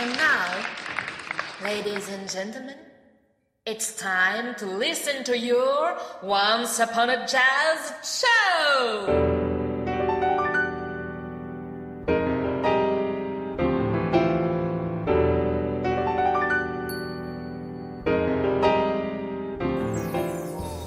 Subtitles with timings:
[0.00, 0.64] And now,
[1.64, 2.76] ladies and gentlemen,
[3.66, 9.06] it's time to listen to your Once Upon a Jazz show!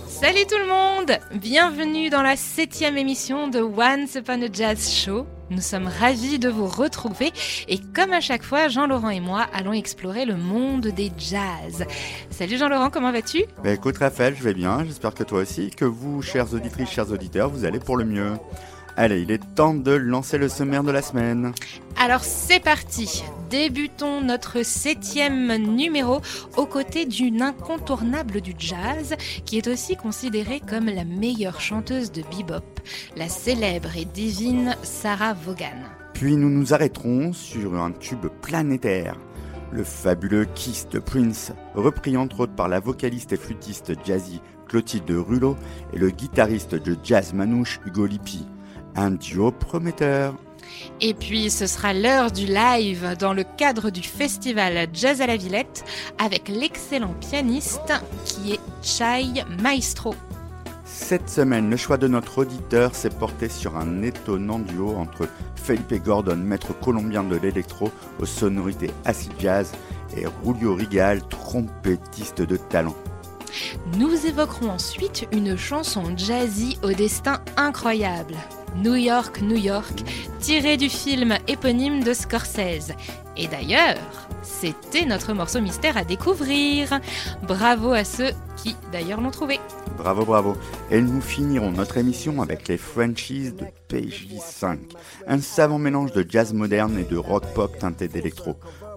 [0.07, 5.27] Salut tout le monde Bienvenue dans la septième émission de Once Upon a Jazz Show.
[5.51, 7.33] Nous sommes ravis de vous retrouver
[7.67, 11.85] et comme à chaque fois, Jean-Laurent et moi allons explorer le monde des jazz.
[12.29, 13.43] Salut Jean-Laurent, comment vas-tu?
[13.61, 17.11] Bah écoute Raphaël, je vais bien, j'espère que toi aussi, que vous, chères auditrices, chers
[17.11, 18.31] auditeurs, vous allez pour le mieux.
[19.01, 21.53] Allez, il est temps de lancer le sommaire de la semaine.
[21.97, 26.21] Alors c'est parti Débutons notre septième numéro
[26.55, 32.21] aux côtés d'une incontournable du jazz qui est aussi considérée comme la meilleure chanteuse de
[32.21, 32.63] bebop,
[33.17, 35.81] la célèbre et divine Sarah Vaughan.
[36.13, 39.17] Puis nous nous arrêterons sur un tube planétaire,
[39.71, 45.09] le fabuleux Kiss de Prince, repris entre autres par la vocaliste et flûtiste jazzy Clotilde
[45.09, 45.57] Rulot
[45.91, 48.45] et le guitariste de jazz manouche Hugo Lippi.
[48.95, 50.35] Un duo prometteur.
[50.99, 55.37] Et puis ce sera l'heure du live dans le cadre du festival Jazz à la
[55.37, 55.83] Villette
[56.17, 57.93] avec l'excellent pianiste
[58.25, 60.15] qui est Chai Maestro.
[60.85, 66.03] Cette semaine, le choix de notre auditeur s'est porté sur un étonnant duo entre Felipe
[66.03, 69.71] Gordon, maître colombien de l'électro aux sonorités acid jazz,
[70.15, 72.95] et Julio Rigal, trompettiste de talent.
[73.97, 78.35] Nous évoquerons ensuite une chanson jazzy au destin incroyable.
[78.75, 80.03] New York, New York,
[80.39, 82.93] tirée du film éponyme de Scorsese.
[83.37, 83.97] Et d'ailleurs,
[84.41, 86.99] c'était notre morceau mystère à découvrir.
[87.47, 89.59] Bravo à ceux qui d'ailleurs l'ont trouvé.
[89.97, 90.57] Bravo, bravo.
[90.89, 94.77] Et nous finirons notre émission avec les Frenchies de PJ5,
[95.27, 98.55] un savant mélange de jazz moderne et de rock pop teinté d'électro.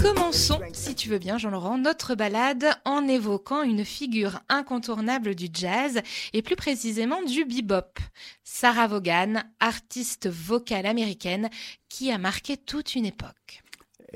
[0.00, 6.00] Commençons, si tu veux bien Jean-Laurent, notre balade en évoquant une figure incontournable du jazz
[6.32, 7.98] et plus précisément du bebop.
[8.44, 11.48] Sarah Vaughan, artiste vocale américaine
[11.88, 13.64] qui a marqué toute une époque.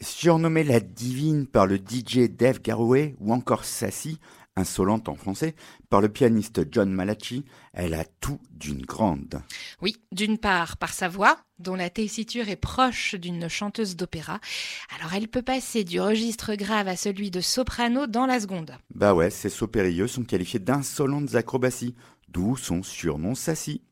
[0.00, 4.20] Surnommée la divine par le DJ Dave Garroway ou encore Sassy,
[4.58, 5.54] insolente en français,
[5.88, 9.41] par le pianiste John Malachi, elle a tout d'une grande.
[9.80, 14.41] Oui, d'une part par sa voix, dont la tessiture est proche d'une chanteuse d'opéra,
[14.96, 18.76] alors elle peut passer du registre grave à celui de soprano dans la seconde.
[18.94, 21.94] Bah ouais, ces sauts périlleux sont qualifiés d'insolentes acrobaties,
[22.28, 23.82] d'où son surnom Sassy.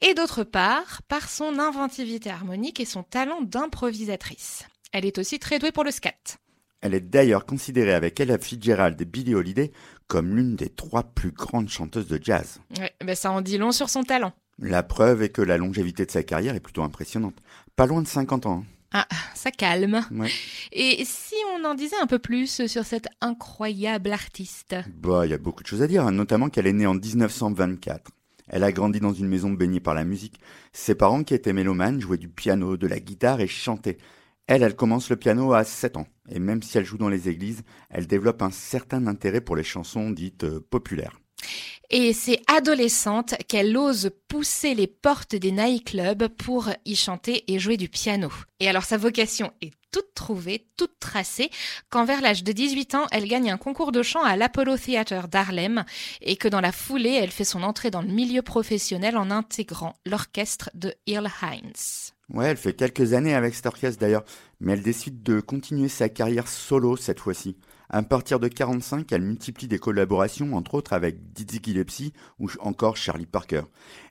[0.00, 4.64] Et d'autre part par son inventivité harmonique et son talent d'improvisatrice.
[4.92, 6.38] Elle est aussi très douée pour le scat.
[6.82, 9.70] Elle est d'ailleurs considérée avec Ella Fitzgerald et Billie Holiday
[10.08, 12.60] comme l'une des trois plus grandes chanteuses de jazz.
[12.78, 14.32] Ouais, ben ça en dit long sur son talent.
[14.58, 17.36] La preuve est que la longévité de sa carrière est plutôt impressionnante.
[17.76, 18.64] Pas loin de 50 ans.
[18.64, 18.66] hein.
[18.94, 20.02] Ah, ça calme.
[20.10, 20.28] Ouais.
[20.72, 24.76] Et si on en disait un peu plus sur cette incroyable artiste?
[25.00, 26.94] Bah, il y a beaucoup de choses à dire, hein, notamment qu'elle est née en
[26.94, 28.10] 1924.
[28.48, 30.38] Elle a grandi dans une maison baignée par la musique.
[30.74, 33.96] Ses parents, qui étaient mélomanes, jouaient du piano, de la guitare et chantaient.
[34.46, 36.06] Elle, elle commence le piano à 7 ans.
[36.28, 39.64] Et même si elle joue dans les églises, elle développe un certain intérêt pour les
[39.64, 41.18] chansons dites euh, populaires.
[41.90, 47.76] Et c'est adolescente qu'elle ose pousser les portes des nightclubs pour y chanter et jouer
[47.76, 48.32] du piano.
[48.60, 51.50] Et alors sa vocation est toute trouvée, toute tracée,
[51.90, 55.28] quand vers l'âge de 18 ans, elle gagne un concours de chant à l'Apollo Theater
[55.28, 55.84] d'Harlem
[56.22, 59.94] et que dans la foulée, elle fait son entrée dans le milieu professionnel en intégrant
[60.06, 62.12] l'orchestre de Earl Hines.
[62.32, 64.24] Ouais, elle fait quelques années avec cet orchestre d'ailleurs,
[64.60, 67.56] mais elle décide de continuer sa carrière solo cette fois-ci.
[67.90, 72.96] À partir de 45, elle multiplie des collaborations, entre autres avec Dizzy Gillespie ou encore
[72.96, 73.64] Charlie Parker.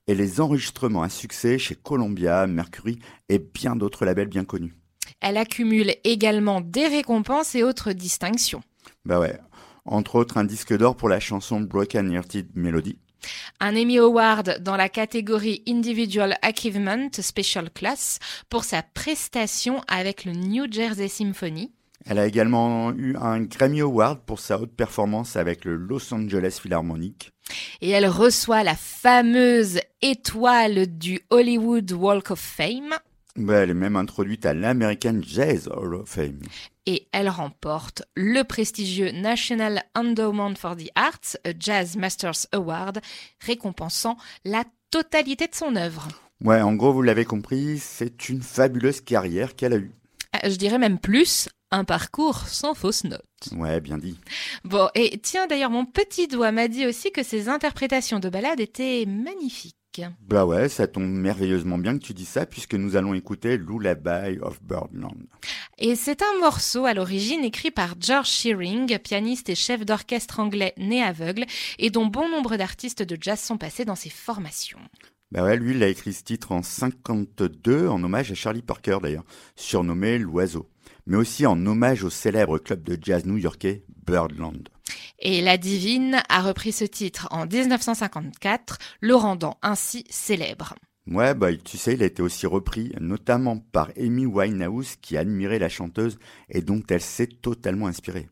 [0.06, 4.75] Et les enregistrements à succès chez Columbia, Mercury et bien d'autres labels bien connus.
[5.19, 8.62] Elle accumule également des récompenses et autres distinctions.
[9.03, 9.39] Bah ouais.
[9.85, 13.00] Entre autres, un disque d'or pour la chanson Broken Hearted Melody.
[13.59, 18.19] Un Emmy Award dans la catégorie Individual Achievement Special Class
[18.50, 21.71] pour sa prestation avec le New Jersey Symphony.
[22.06, 26.59] Elle a également eu un Grammy Award pour sa haute performance avec le Los Angeles
[26.62, 27.31] Philharmonic.
[27.81, 32.95] Et elle reçoit la fameuse étoile du Hollywood Walk of Fame.
[33.38, 36.39] Bah, elle est même introduite à l'American Jazz Hall of Fame.
[36.86, 43.00] Et elle remporte le prestigieux National Endowment for the Arts, Jazz Masters Award,
[43.39, 46.07] récompensant la totalité de son œuvre.
[46.44, 49.92] Ouais, en gros, vous l'avez compris, c'est une fabuleuse carrière qu'elle a eue.
[50.44, 53.22] Euh, Je dirais même plus, un parcours sans fausse note.
[53.54, 54.18] Ouais, bien dit.
[54.66, 58.60] Bon, et tiens d'ailleurs, mon petit doigt m'a dit aussi que ses interprétations de ballades
[58.60, 59.75] étaient magnifiques.
[60.27, 64.39] Bah ouais, ça tombe merveilleusement bien que tu dis ça, puisque nous allons écouter Lullaby
[64.41, 65.27] of Birdland.
[65.77, 70.73] Et c'est un morceau à l'origine écrit par George Shearing, pianiste et chef d'orchestre anglais
[70.77, 71.45] né aveugle,
[71.79, 74.79] et dont bon nombre d'artistes de jazz sont passés dans ses formations.
[75.31, 78.97] Bah ouais, lui, il a écrit ce titre en 52, en hommage à Charlie Parker
[79.01, 80.69] d'ailleurs, surnommé L'Oiseau,
[81.05, 84.67] mais aussi en hommage au célèbre club de jazz new-yorkais Birdland.
[85.21, 90.75] Et la divine a repris ce titre en 1954, le rendant ainsi célèbre.
[91.07, 95.59] Ouais, bah tu sais, il a été aussi repris, notamment par Amy Winehouse, qui admirait
[95.59, 96.18] la chanteuse
[96.50, 98.27] et dont elle s'est totalement inspirée.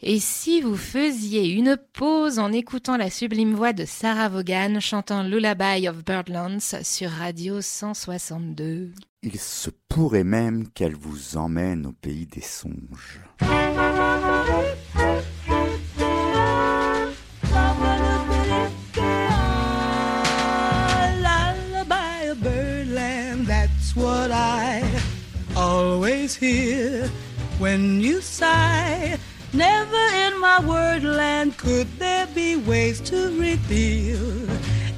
[0.00, 5.22] Et si vous faisiez une pause en écoutant la sublime voix de Sarah Vaughan chantant
[5.22, 8.92] Lullaby of Birdlands sur Radio 162
[9.22, 13.20] Il se pourrait même qu'elle vous emmène au pays des songes.
[26.34, 27.08] Hear
[27.58, 29.18] when you sigh.
[29.52, 34.48] Never in my wordland could there be ways to reveal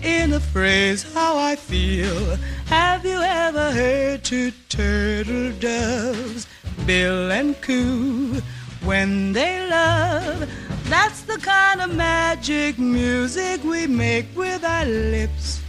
[0.02, 2.36] in a phrase how I feel.
[2.66, 6.46] Have you ever heard two turtle doves
[6.86, 8.42] bill and coo
[8.84, 10.48] when they love?
[10.84, 15.60] That's the kind of magic music we make with our lips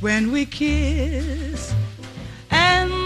[0.00, 1.74] when we kiss.
[2.50, 3.03] And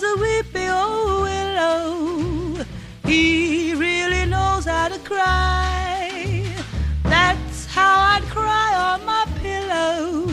[0.00, 2.64] there's a weepy old willow.
[3.04, 6.44] He really knows how to cry.
[7.04, 10.26] That's how I'd cry on my pillow.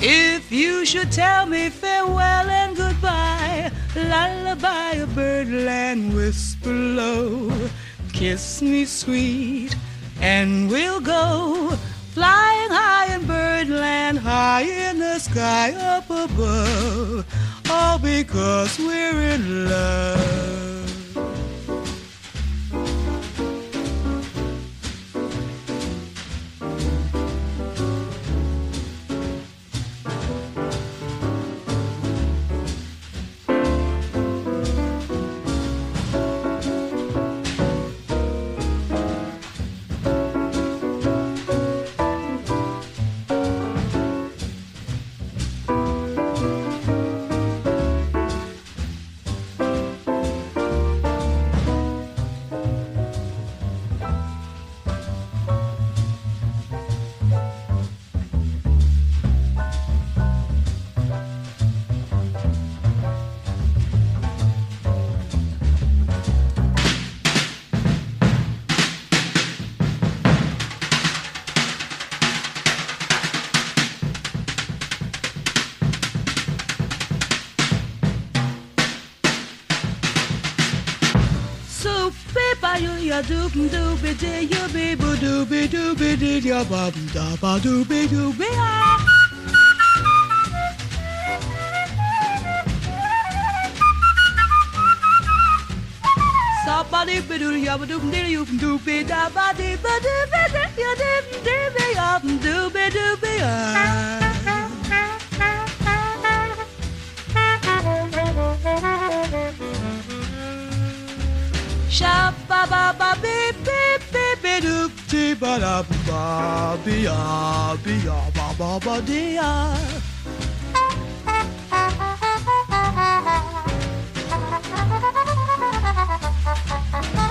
[0.00, 7.52] If you should tell me farewell and goodbye, lullaby of birdland, whisper low,
[8.12, 9.76] kiss me sweet,
[10.20, 11.76] and we'll go
[12.12, 17.26] flying high in birdland, high in the sky up above,
[17.70, 21.43] all because we're in love.
[84.20, 85.44] dee you be boo doo
[85.74, 85.94] doo
[86.50, 87.84] ya ba da ba doo
[88.38, 89.00] be ah.
[96.64, 98.00] Somebody be doo ya ba doo
[98.34, 98.44] you
[98.86, 102.10] be da ba dee ba doo dee ya dee dee be ya
[102.44, 102.70] doo
[103.22, 104.23] be ah.
[115.44, 119.50] Ba da ba be ya be ya ba ba ba dee ya.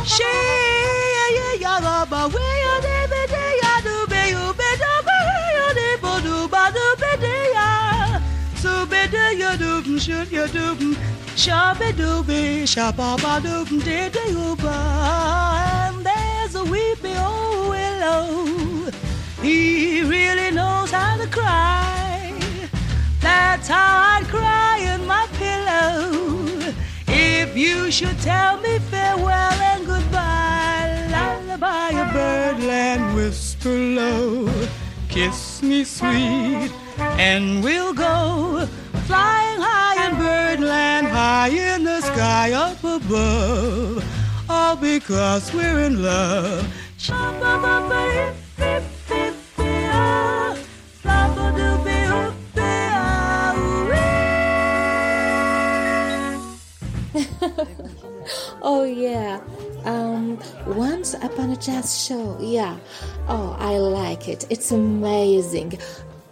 [0.05, 0.31] She
[1.17, 4.69] ya ya ya ba ba we ya dee be dee ya do be you be
[4.81, 5.17] do be
[5.57, 7.69] ya dee bo do ba do be dee ya.
[8.61, 10.75] So be do ya do shoot ya do
[11.35, 15.87] Shabby dooby, shabba ba doop dee dee yoo ba.
[15.87, 18.91] And there's a weepy old willow.
[19.41, 22.33] He really knows how to cry.
[23.19, 26.71] That's how I'd cry in my pillow.
[27.07, 34.49] If you should tell me farewell and goodbye, lullaby a birdland whisper low.
[35.09, 38.67] Kiss me sweet, and we'll go
[39.05, 44.03] flying high in birdland, high in the sky up above,
[44.49, 46.67] all because we're in love.
[58.61, 59.41] oh yeah.
[59.83, 62.37] Um once upon a jazz show.
[62.39, 62.77] Yeah.
[63.27, 64.45] Oh i like it.
[64.49, 65.77] It's amazing.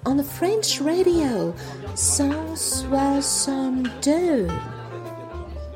[0.03, 1.53] On the French radio,
[1.95, 4.47] 162.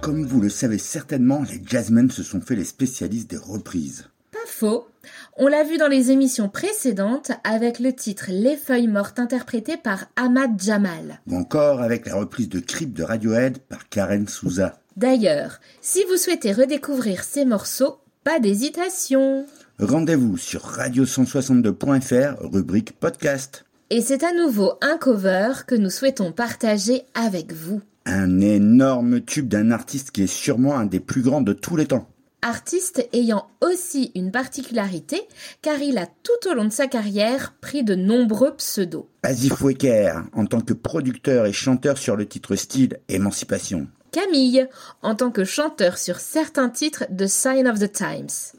[0.01, 4.09] Comme vous le savez certainement, les jazzmen se sont fait les spécialistes des reprises.
[4.31, 4.87] Pas faux.
[5.37, 10.05] On l'a vu dans les émissions précédentes avec le titre Les feuilles mortes interprété par
[10.15, 11.19] Ahmad Jamal.
[11.27, 14.79] Ou encore avec la reprise de Creep de Radiohead par Karen Souza.
[14.97, 19.45] D'ailleurs, si vous souhaitez redécouvrir ces morceaux, pas d'hésitation.
[19.77, 23.64] Rendez-vous sur radio162.fr, rubrique podcast.
[23.91, 27.81] Et c'est à nouveau un cover que nous souhaitons partager avec vous.
[28.07, 31.85] Un énorme tube d'un artiste qui est sûrement un des plus grands de tous les
[31.85, 32.09] temps.
[32.41, 35.21] Artiste ayant aussi une particularité,
[35.61, 39.07] car il a tout au long de sa carrière pris de nombreux pseudos.
[39.21, 43.87] Asif Wecker, en tant que producteur et chanteur sur le titre style Émancipation.
[44.11, 44.67] Camille,
[45.03, 48.55] en tant que chanteur sur certains titres de Sign of the Times.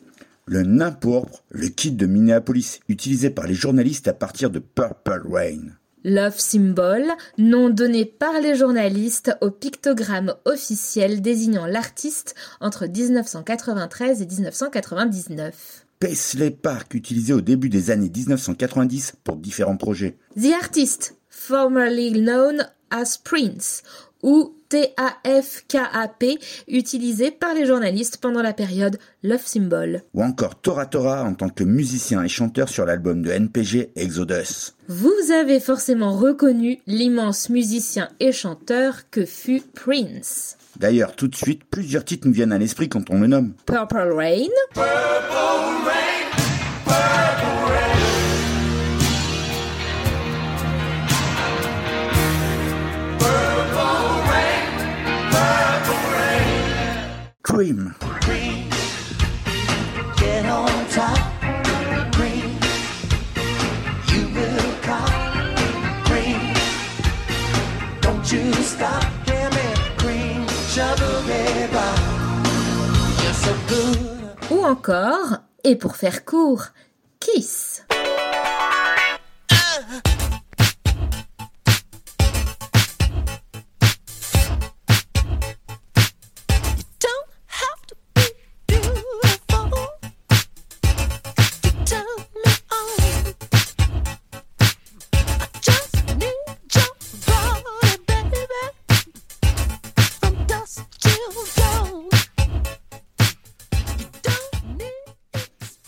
[0.48, 5.22] Le nain pourpre, le kit de Minneapolis, utilisé par les journalistes à partir de Purple
[5.28, 5.72] Rain.
[6.04, 7.02] Love Symbol,
[7.36, 15.86] nom donné par les journalistes au pictogramme officiel désignant l'artiste entre 1993 et 1999.
[15.98, 20.16] Paisley Park, utilisé au début des années 1990 pour différents projets.
[20.40, 23.82] The Artist, formerly known as Prince,
[24.26, 26.24] ou TAFKAP,
[26.66, 30.02] utilisé par les journalistes pendant la période Love Symbol.
[30.14, 34.72] Ou encore Tora Tora en tant que musicien et chanteur sur l'album de NPG Exodus.
[34.88, 40.58] Vous avez forcément reconnu l'immense musicien et chanteur que fut Prince.
[40.76, 43.54] D'ailleurs, tout de suite, plusieurs titres nous viennent à l'esprit quand on le nomme.
[43.64, 44.48] Purple Rain.
[44.74, 45.86] Cream.
[45.86, 46.55] Get
[74.50, 76.64] Ou encore, et pour faire court,
[77.20, 77.75] Kiss.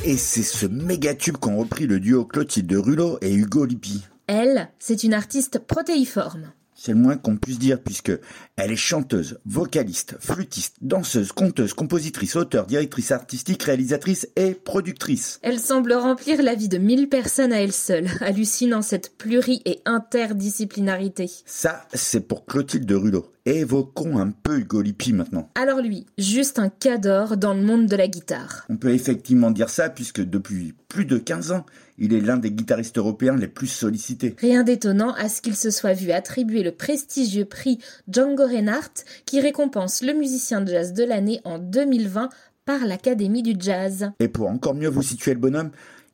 [0.08, 4.06] Et c'est ce méga tube qu'ont repris le duo Clotilde Rulot et Hugo Lippi.
[4.26, 6.50] Elle, c'est une artiste protéiforme.
[6.80, 8.12] C'est le moins qu'on puisse dire puisque
[8.56, 15.40] elle est chanteuse, vocaliste, flûtiste, danseuse, conteuse, compositrice, auteure, directrice artistique, réalisatrice et productrice.
[15.42, 19.80] Elle semble remplir la vie de mille personnes à elle seule, hallucinant cette pluri- et
[19.86, 21.28] interdisciplinarité.
[21.46, 23.32] Ça, c'est pour Clotilde Rulot.
[23.44, 25.50] Évoquons un peu Hugo Lippi maintenant.
[25.56, 28.64] Alors lui, juste un cador dans le monde de la guitare.
[28.68, 31.64] On peut effectivement dire ça puisque depuis plus de 15 ans,
[31.98, 34.36] il est l'un des guitaristes européens les plus sollicités.
[34.38, 37.78] Rien d'étonnant à ce qu'il se soit vu attribuer le prestigieux prix
[38.08, 42.28] Django Reinhardt qui récompense le musicien de jazz de l'année en 2020
[42.64, 44.10] par l'Académie du Jazz.
[44.20, 45.70] Et pour encore mieux vous situer le bonhomme,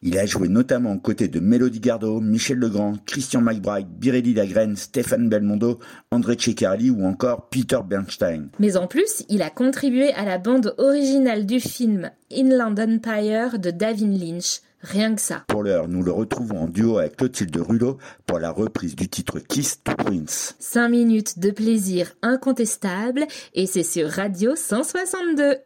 [0.07, 4.77] il a joué notamment aux côtés de Mélodie Gardot, Michel Legrand, Christian McBride, Birelli Lagrène,
[4.77, 8.51] Stéphane Belmondo, André Ceccarelli ou encore Peter Bernstein.
[8.59, 13.71] Mais en plus, il a contribué à la bande originale du film Inland Empire de
[13.71, 14.61] David Lynch.
[14.85, 15.45] Rien que ça.
[15.49, 19.39] Pour l'heure, nous le retrouvons en duo avec Clotilde Rulot pour la reprise du titre
[19.39, 20.57] Kiss to Prince.
[20.59, 23.25] 5 minutes de plaisir incontestable
[23.55, 25.57] et c'est sur Radio 162.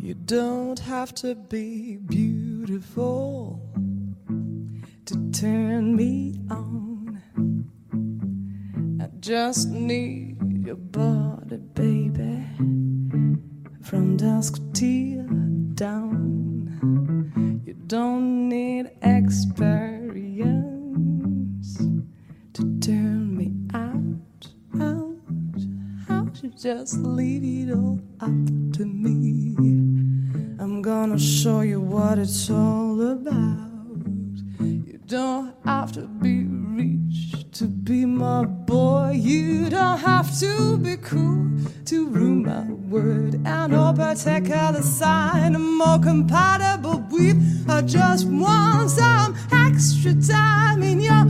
[0.00, 3.58] You don't have to be beautiful
[5.06, 7.18] to turn me on.
[9.00, 10.31] I just need
[10.64, 12.44] your body, baby,
[13.82, 15.26] from dusk till
[15.74, 17.60] dawn.
[17.64, 20.48] You don't need experience
[22.52, 24.48] to turn me out,
[24.80, 25.16] out,
[26.08, 26.42] out.
[26.42, 29.56] You just leave it all up to me.
[30.60, 33.68] I'm gonna show you what it's all about.
[34.60, 36.51] You don't have to be
[37.52, 39.12] to be my boy.
[39.14, 41.50] You don't have to be cool
[41.84, 43.34] to rule my world.
[43.44, 47.66] And no particular sign I'm more compatible with.
[47.68, 51.26] I just want some extra time in your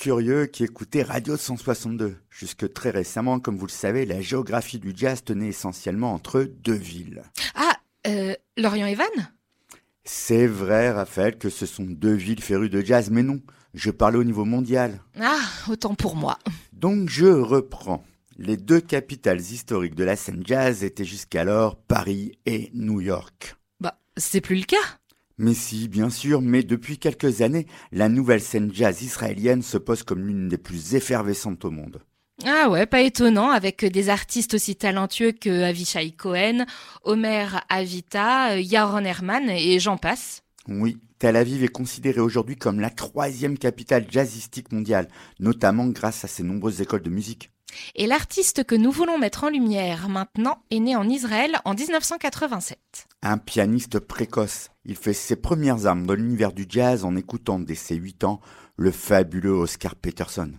[0.00, 4.94] curieux qui écoutaient Radio 162, jusque très récemment, comme vous le savez, la géographie du
[4.96, 7.22] jazz tenait essentiellement entre deux villes.
[7.54, 9.30] Ah, euh, Lorient et Vannes?
[10.02, 13.42] C'est vrai, Raphaël, que ce sont deux villes férues de jazz, mais non,
[13.74, 15.02] je parlais au niveau mondial.
[15.20, 16.38] Ah, autant pour moi.
[16.72, 18.02] Donc je reprends.
[18.38, 23.54] Les deux capitales historiques de la scène jazz étaient jusqu'alors Paris et New York.
[23.80, 24.99] Bah, c'est plus le cas.
[25.42, 30.02] Mais si, bien sûr, mais depuis quelques années, la nouvelle scène jazz israélienne se pose
[30.02, 32.02] comme l'une des plus effervescentes au monde.
[32.44, 36.66] Ah ouais, pas étonnant, avec des artistes aussi talentueux que Avishai Cohen,
[37.04, 40.42] Omer Avita, euh, Yaron Herman et j'en passe.
[40.68, 46.28] Oui, Tel Aviv est considérée aujourd'hui comme la troisième capitale jazzistique mondiale, notamment grâce à
[46.28, 47.50] ses nombreuses écoles de musique.
[47.94, 53.08] Et l'artiste que nous voulons mettre en lumière maintenant est né en Israël en 1987.
[53.22, 54.70] Un pianiste précoce.
[54.86, 58.40] Il fait ses premières armes dans l'univers du jazz en écoutant dès ses 8 ans
[58.76, 60.52] le fabuleux Oscar Peterson.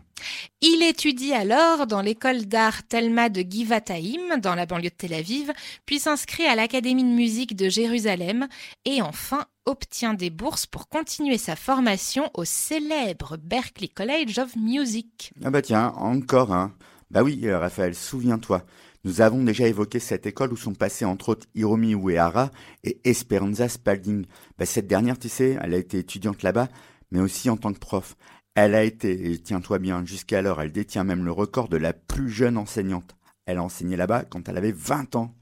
[0.62, 5.52] Il étudie alors dans l'école d'art Telma de Givataim, dans la banlieue de Tel Aviv,
[5.88, 8.48] puis s'inscrit à l'Académie de musique de Jérusalem
[8.86, 15.34] et enfin obtient des bourses pour continuer sa formation au célèbre Berklee College of Music.
[15.44, 16.74] Ah bah tiens, encore un.
[17.10, 18.64] Bah oui, euh, Raphaël, souviens-toi.
[19.04, 22.52] Nous avons déjà évoqué cette école où sont passés entre autres Hiromi Uehara
[22.84, 24.26] et Esperanza Spalding.
[24.60, 26.70] Bah, cette dernière, tu sais, elle a été étudiante là-bas,
[27.10, 28.16] mais aussi en tant que prof.
[28.54, 32.30] Elle a été, et tiens-toi bien, jusqu'alors, elle détient même le record de la plus
[32.30, 33.16] jeune enseignante.
[33.46, 35.34] Elle a enseigné là-bas quand elle avait 20 ans.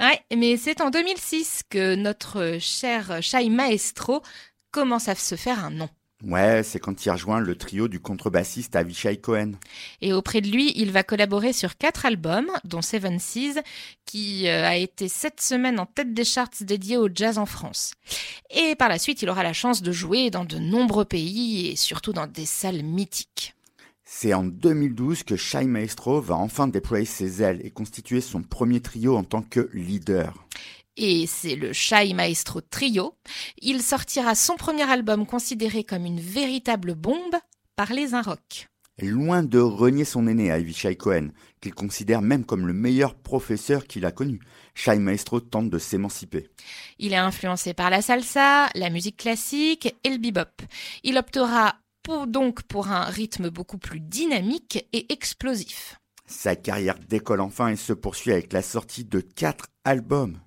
[0.00, 4.22] Ouais, mais c'est en 2006 que notre cher Shai Maestro
[4.72, 5.88] commence à se faire un nom.
[6.24, 9.52] Ouais, c'est quand il rejoint le trio du contrebassiste Avishai Cohen.
[10.00, 13.62] Et auprès de lui, il va collaborer sur quatre albums, dont Seven Seas,
[14.04, 17.92] qui euh, a été sept semaines en tête des charts dédiés au jazz en France.
[18.50, 21.76] Et par la suite, il aura la chance de jouer dans de nombreux pays et
[21.76, 23.54] surtout dans des salles mythiques.
[24.10, 28.80] C'est en 2012 que Shai Maestro va enfin déployer ses ailes et constituer son premier
[28.80, 30.32] trio en tant que leader
[30.98, 33.14] et c'est le Shai Maestro Trio.
[33.62, 37.36] Il sortira son premier album considéré comme une véritable bombe
[37.76, 38.68] par les Rock.
[39.00, 41.28] Loin de renier son aîné Avishai Cohen,
[41.60, 44.40] qu'il considère même comme le meilleur professeur qu'il a connu,
[44.74, 46.48] Shai Maestro tente de s'émanciper.
[46.98, 50.62] Il est influencé par la salsa, la musique classique et le bebop.
[51.04, 56.00] Il optera pour, donc pour un rythme beaucoup plus dynamique et explosif.
[56.26, 60.40] Sa carrière décolle enfin et se poursuit avec la sortie de quatre albums.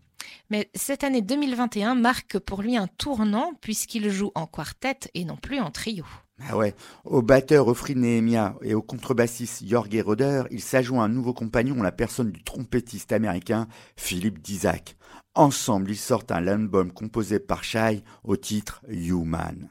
[0.52, 5.38] Mais cette année 2021 marque pour lui un tournant puisqu'il joue en quartet et non
[5.38, 6.04] plus en trio.
[6.46, 11.34] Ah ouais, au batteur Ofri Nehemia et au contrebassiste Jorge Roder, il s'ajoute un nouveau
[11.34, 14.98] compagnon, la personne du trompettiste américain Philippe Dizak.
[15.36, 19.70] Ensemble, ils sortent un album composé par Shai au titre Human.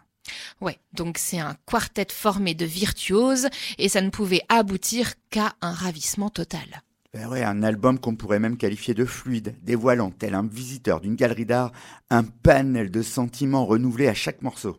[0.63, 5.73] Ouais, donc c'est un quartet formé de virtuoses et ça ne pouvait aboutir qu'à un
[5.73, 6.83] ravissement total.
[7.13, 11.17] Ben ouais, un album qu'on pourrait même qualifier de fluide, dévoilant, tel un visiteur d'une
[11.17, 11.73] galerie d'art,
[12.09, 14.77] un panel de sentiments renouvelés à chaque morceau.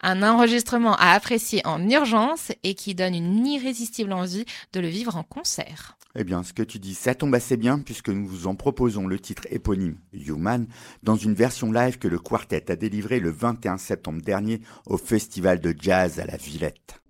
[0.00, 5.16] Un enregistrement à apprécier en urgence et qui donne une irrésistible envie de le vivre
[5.16, 5.96] en concert.
[6.14, 9.08] Eh bien, ce que tu dis, ça tombe assez bien puisque nous vous en proposons
[9.08, 10.68] le titre éponyme Human
[11.02, 15.58] dans une version live que le quartet a délivré le 21 septembre dernier au Festival
[15.58, 17.01] de Jazz à la Villette.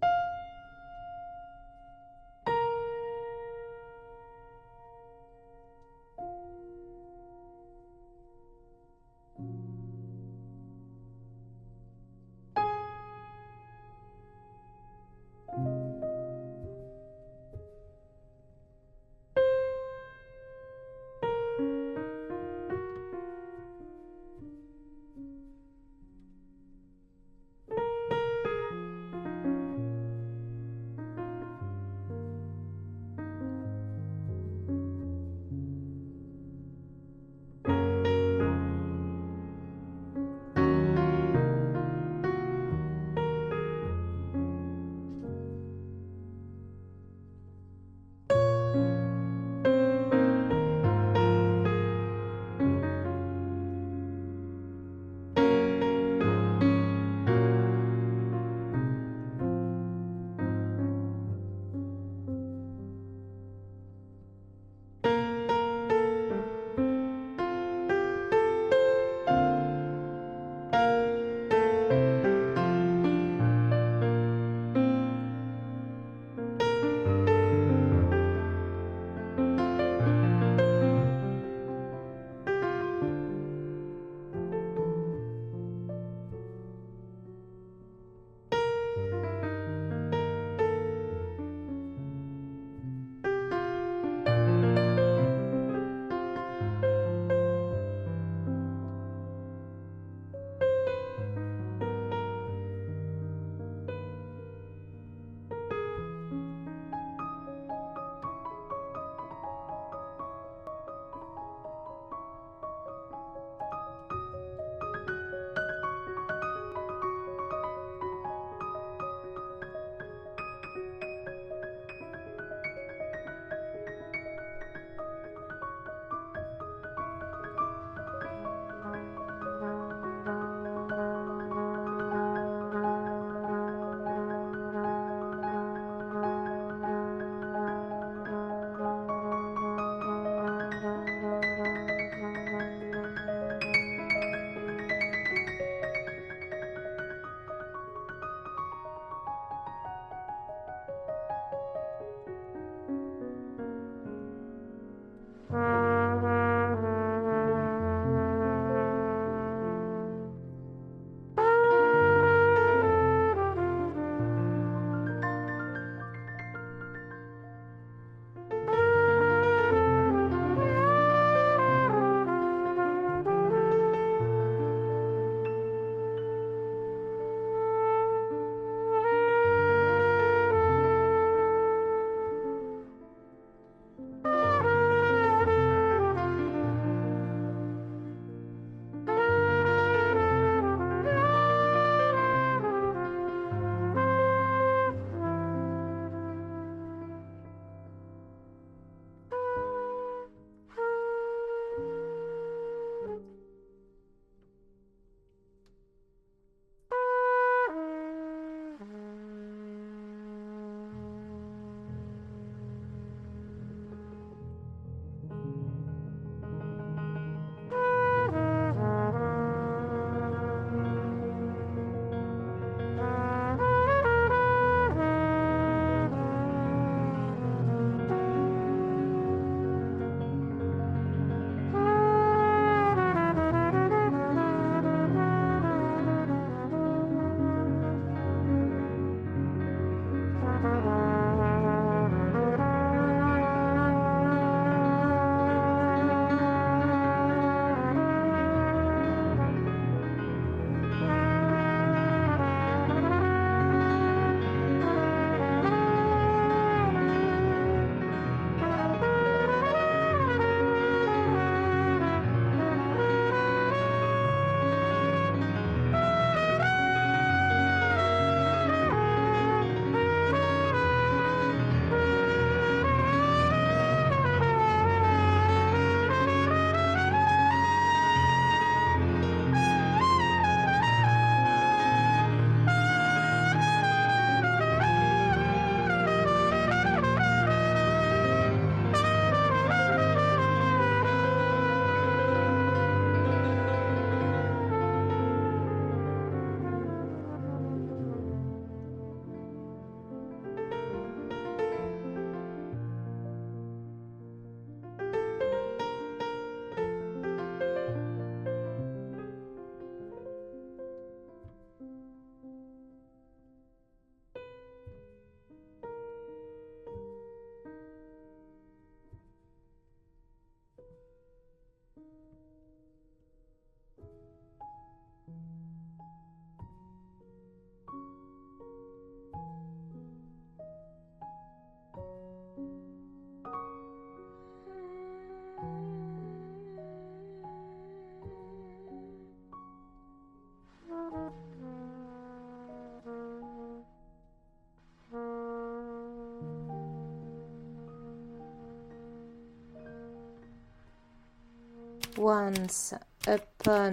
[352.18, 352.94] Once
[353.26, 353.92] Upon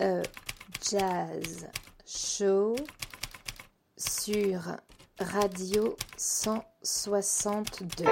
[0.00, 0.22] a
[0.90, 1.66] Jazz
[2.06, 2.76] Show
[3.96, 4.76] sur
[5.18, 8.04] Radio 162.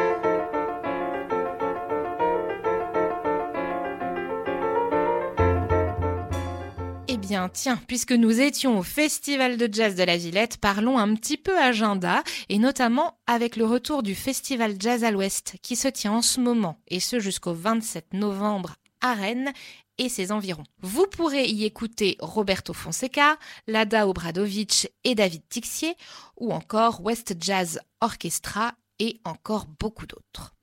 [7.09, 11.15] Eh bien, tiens, puisque nous étions au Festival de Jazz de la Villette, parlons un
[11.15, 15.89] petit peu agenda, et notamment avec le retour du Festival Jazz à l'Ouest, qui se
[15.89, 18.75] tient en ce moment, et ce jusqu'au 27 novembre
[19.07, 19.53] à Rennes
[19.99, 20.65] et ses environs.
[20.83, 25.95] Vous pourrez y écouter Roberto Fonseca, Lada Obradovic et David Tixier,
[26.37, 30.55] ou encore West Jazz Orchestra et encore beaucoup d'autres.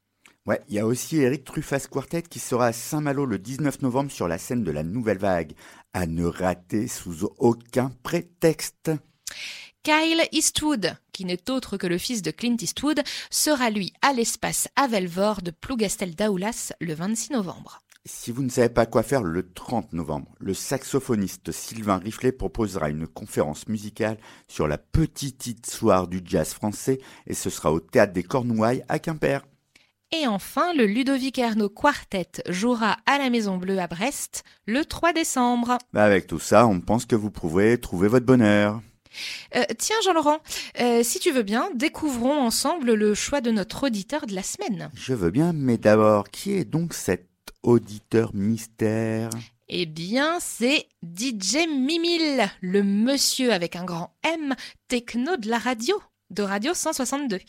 [0.45, 4.11] Ouais, il y a aussi Eric Truffas Quartet qui sera à Saint-Malo le 19 novembre
[4.11, 5.53] sur la scène de la Nouvelle Vague.
[5.93, 8.91] À ne rater sous aucun prétexte.
[9.83, 14.67] Kyle Eastwood, qui n'est autre que le fils de Clint Eastwood, sera lui à l'espace
[14.75, 17.82] Avelvor de Plougastel d'Aoulas le 26 novembre.
[18.05, 22.89] Si vous ne savez pas quoi faire le 30 novembre, le saxophoniste Sylvain Riflet proposera
[22.89, 24.17] une conférence musicale
[24.49, 28.99] sur la petite histoire du jazz français et ce sera au théâtre des Cornouailles à
[28.99, 29.45] Quimper.
[30.11, 35.13] Et enfin, le Ludovic Ernaud Quartet jouera à la Maison Bleue à Brest le 3
[35.13, 35.77] décembre.
[35.93, 38.81] Bah, avec tout ça, on pense que vous pourrez trouver votre bonheur.
[39.55, 40.39] Euh, tiens Jean-Laurent,
[40.81, 44.89] euh, si tu veux bien, découvrons ensemble le choix de notre auditeur de la semaine.
[44.93, 47.32] Je veux bien, mais d'abord, qui est donc cet
[47.63, 49.29] auditeur mystère
[49.69, 54.53] Eh bien, c'est DJ Mimil, le monsieur avec un grand M,
[54.87, 55.95] techno de la radio
[56.29, 57.39] de Radio 162.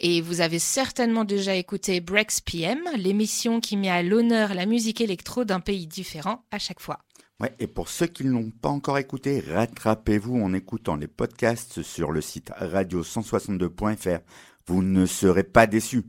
[0.00, 5.00] Et vous avez certainement déjà écouté Breaks PM, l'émission qui met à l'honneur la musique
[5.00, 6.98] électro d'un pays différent à chaque fois.
[7.40, 11.82] Ouais, et pour ceux qui ne l'ont pas encore écouté, rattrapez-vous en écoutant les podcasts
[11.82, 14.20] sur le site radio162.fr.
[14.66, 16.04] Vous ne serez pas déçus.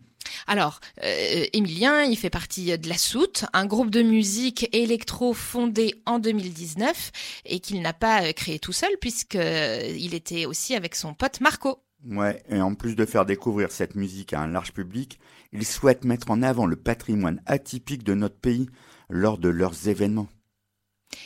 [0.48, 5.96] Alors, euh, Emilien, il fait partie de La Soute, un groupe de musique électro fondé
[6.06, 7.12] en 2019
[7.46, 11.42] et qu'il n'a pas euh, créé tout seul puisqu'il euh, était aussi avec son pote
[11.42, 11.84] Marco.
[12.06, 15.20] Ouais, et en plus de faire découvrir cette musique à un large public,
[15.52, 18.70] ils souhaitent mettre en avant le patrimoine atypique de notre pays
[19.10, 20.28] lors de leurs événements.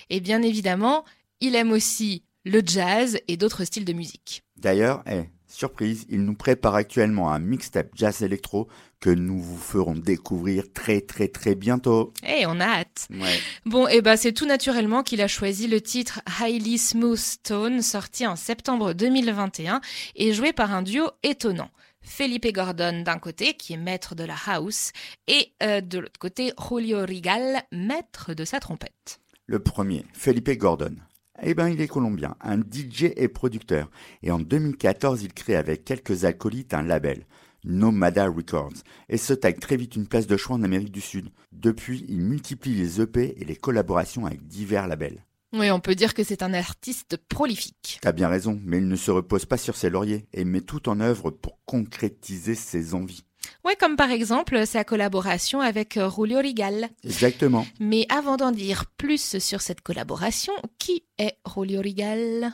[0.10, 1.04] Et bien évidemment,
[1.40, 4.44] il aime aussi le jazz et d'autres styles de musique.
[4.56, 8.68] D'ailleurs, eh, surprise, il nous prépare actuellement un mixtape jazz électro
[9.00, 12.14] que nous vous ferons découvrir très très très bientôt.
[12.26, 13.08] Eh, on a hâte.
[13.10, 13.40] Ouais.
[13.66, 18.26] Bon, et bah c'est tout naturellement qu'il a choisi le titre Highly Smooth Stone, sorti
[18.26, 19.82] en septembre 2021
[20.16, 21.70] et joué par un duo étonnant.
[22.02, 24.92] Felipe Gordon d'un côté, qui est maître de la house,
[25.28, 29.20] et euh, de l'autre côté, Julio Rigal, maître de sa trompette.
[29.46, 30.96] Le premier, Felipe Gordon.
[31.42, 33.90] Eh ben, il est colombien, un DJ et producteur.
[34.22, 37.26] Et en 2014, il crée avec quelques alcoolites un label,
[37.64, 41.30] Nomada Records, et se tague très vite une place de choix en Amérique du Sud.
[41.52, 45.26] Depuis, il multiplie les EP et les collaborations avec divers labels.
[45.54, 48.00] Oui, on peut dire que c'est un artiste prolifique.
[48.02, 50.88] T'as bien raison, mais il ne se repose pas sur ses lauriers et met tout
[50.88, 53.26] en œuvre pour concrétiser ses envies.
[53.66, 56.90] Ouais, comme par exemple sa collaboration avec euh, Julio Rigal.
[57.04, 57.66] Exactement.
[57.80, 62.54] Mais avant d'en dire plus sur cette collaboration, qui est Julio Rigal?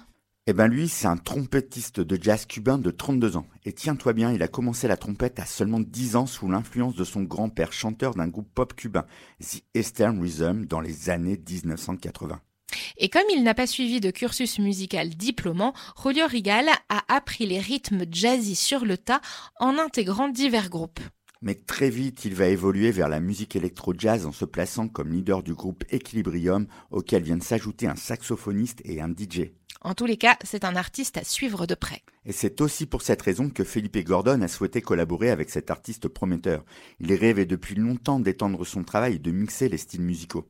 [0.49, 3.45] Eh ben lui, c'est un trompettiste de jazz cubain de 32 ans.
[3.65, 7.03] Et tiens-toi bien, il a commencé la trompette à seulement 10 ans sous l'influence de
[7.03, 9.05] son grand-père chanteur d'un groupe pop cubain,
[9.41, 12.39] The Eastern Rhythm, dans les années 1980.
[12.97, 17.60] Et comme il n'a pas suivi de cursus musical diplômant, Julio Rigal a appris les
[17.60, 19.21] rythmes jazzy sur le tas
[19.60, 20.99] en intégrant divers groupes.
[21.41, 25.43] Mais très vite, il va évoluer vers la musique électro-jazz en se plaçant comme leader
[25.43, 29.51] du groupe Equilibrium, auquel viennent s'ajouter un saxophoniste et un DJ.
[29.82, 32.01] En tous les cas, c'est un artiste à suivre de près.
[32.25, 36.08] Et c'est aussi pour cette raison que Felipe Gordon a souhaité collaborer avec cet artiste
[36.08, 36.65] prometteur.
[36.99, 40.49] Il rêvait depuis longtemps d'étendre son travail et de mixer les styles musicaux.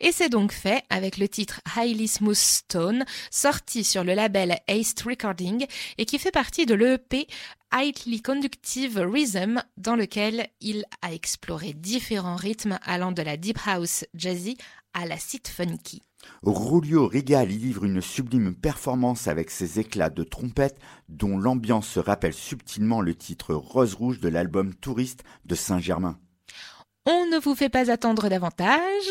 [0.00, 4.94] Et c'est donc fait avec le titre Highly Smooth Stone, sorti sur le label Ace
[5.04, 5.66] Recording
[5.98, 7.26] et qui fait partie de l'EP
[7.72, 14.04] Highly Conductive Rhythm, dans lequel il a exploré différents rythmes allant de la deep house
[14.14, 14.56] jazzy
[14.94, 16.02] à l'acid funky.
[16.42, 22.00] Rulio Rigal y livre une sublime performance avec ses éclats de trompette dont l'ambiance se
[22.00, 26.18] rappelle subtilement le titre Rose Rouge de l'album Touriste de Saint-Germain.
[27.06, 29.08] On ne vous fait pas attendre davantage.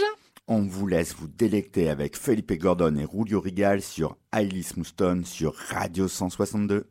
[0.51, 5.53] On vous laisse vous délecter avec Felipe Gordon et Rulio Rigal sur Alice Mouston sur
[5.53, 6.87] Radio 162.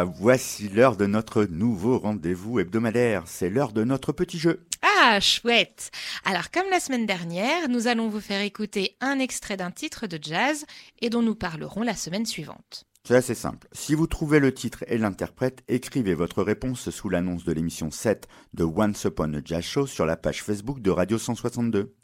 [0.00, 3.24] Ah, voici l'heure de notre nouveau rendez-vous hebdomadaire.
[3.26, 4.64] C'est l'heure de notre petit jeu.
[4.80, 5.90] Ah, chouette
[6.24, 10.18] Alors, comme la semaine dernière, nous allons vous faire écouter un extrait d'un titre de
[10.18, 10.64] jazz
[11.02, 12.86] et dont nous parlerons la semaine suivante.
[13.06, 13.68] C'est assez simple.
[13.72, 18.26] Si vous trouvez le titre et l'interprète, écrivez votre réponse sous l'annonce de l'émission 7
[18.54, 21.94] de Once Upon a Jazz Show sur la page Facebook de Radio 162.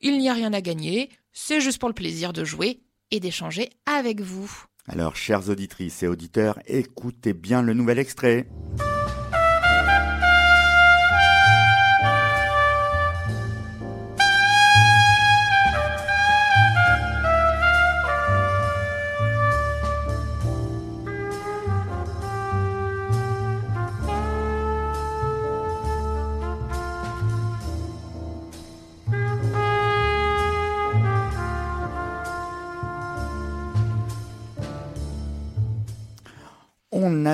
[0.00, 2.80] Il n'y a rien à gagner, c'est juste pour le plaisir de jouer
[3.10, 4.64] et d'échanger avec vous.
[4.86, 8.46] Alors, chères auditrices et auditeurs, écoutez bien le nouvel extrait.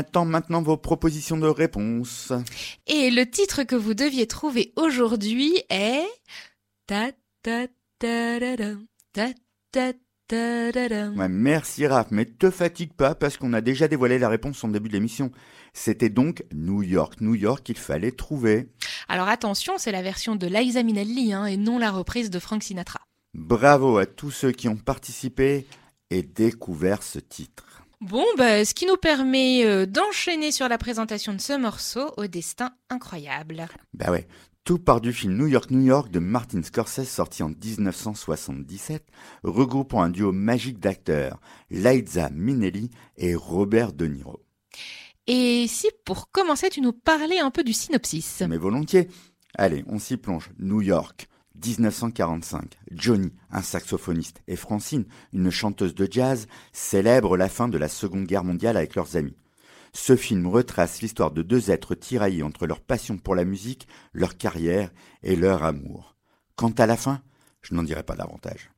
[0.01, 2.33] Attend maintenant vos propositions de réponse.
[2.87, 6.07] Et le titre que vous deviez trouver aujourd'hui est
[6.87, 7.67] ta ta
[7.99, 8.57] ta da
[9.15, 9.29] da,
[9.73, 9.99] ta ta.
[10.33, 14.69] Ouais, merci Raph, mais te fatigue pas parce qu'on a déjà dévoilé la réponse en
[14.69, 15.33] début de l'émission.
[15.73, 18.69] C'était donc New York, New York qu'il fallait trouver.
[19.09, 22.63] Alors attention, c'est la version de Liza Minnelli hein, et non la reprise de Frank
[22.63, 23.01] Sinatra.
[23.35, 25.67] Bravo à tous ceux qui ont participé
[26.11, 27.70] et découvert ce titre.
[28.01, 32.27] Bon, bah, ce qui nous permet euh, d'enchaîner sur la présentation de ce morceau au
[32.27, 33.69] destin incroyable.
[33.93, 34.27] Bah ouais,
[34.65, 39.05] tout part du film New York, New York de Martin Scorsese sorti en 1977,
[39.43, 42.89] regroupant un duo magique d'acteurs, Liza Minnelli
[43.19, 44.41] et Robert De Niro.
[45.27, 48.43] Et si pour commencer tu nous parlais un peu du synopsis?
[48.49, 49.09] Mais volontiers.
[49.55, 50.51] Allez, on s'y plonge.
[50.59, 51.29] New York,
[51.65, 52.79] 1945.
[52.93, 58.27] Johnny, un saxophoniste, et Francine, une chanteuse de jazz, célèbrent la fin de la Seconde
[58.27, 59.37] Guerre mondiale avec leurs amis.
[59.93, 64.37] Ce film retrace l'histoire de deux êtres tiraillés entre leur passion pour la musique, leur
[64.37, 64.91] carrière
[65.23, 66.17] et leur amour.
[66.55, 67.23] Quant à la fin,
[67.63, 68.71] je n'en dirai pas davantage.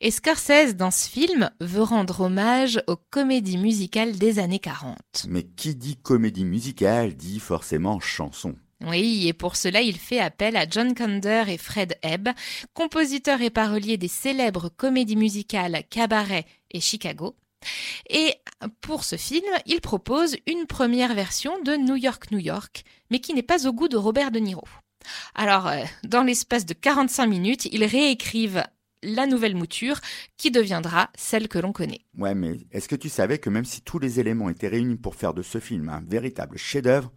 [0.00, 4.96] Et Scorsese, dans ce film, veut rendre hommage aux comédies musicales des années 40.
[5.28, 8.56] Mais qui dit comédie musicale dit forcément chanson.
[8.86, 12.30] Oui, et pour cela, il fait appel à John Kander et Fred Ebb,
[12.74, 17.36] compositeurs et paroliers des célèbres comédies musicales Cabaret et Chicago.
[18.10, 18.34] Et
[18.80, 23.34] pour ce film, il propose une première version de New York, New York, mais qui
[23.34, 24.66] n'est pas au goût de Robert De Niro.
[25.34, 28.64] Alors, euh, dans l'espace de 45 minutes, ils réécrivent
[29.02, 30.00] la nouvelle mouture
[30.36, 32.02] qui deviendra celle que l'on connaît.
[32.16, 35.16] Ouais, mais est-ce que tu savais que même si tous les éléments étaient réunis pour
[35.16, 37.12] faire de ce film un véritable chef-d'œuvre,